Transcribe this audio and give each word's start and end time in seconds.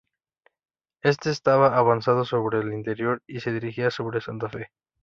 Éste 1.03 1.29
estaba 1.29 1.77
avanzando 1.77 2.25
sobre 2.25 2.57
el 2.61 2.73
interior 2.73 3.21
y 3.27 3.39
se 3.41 3.51
dirigía 3.53 3.91
sobre 3.91 4.19
Santa 4.19 4.49
Fe. 4.49 4.71